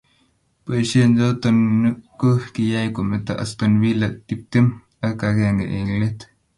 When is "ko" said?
2.19-2.29